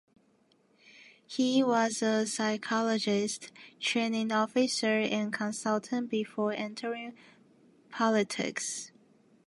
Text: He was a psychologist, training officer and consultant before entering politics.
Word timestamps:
He 1.27 1.61
was 1.63 2.01
a 2.01 2.25
psychologist, 2.25 3.51
training 3.79 4.31
officer 4.31 4.97
and 4.99 5.31
consultant 5.31 6.09
before 6.09 6.53
entering 6.53 7.15
politics. 7.91 8.89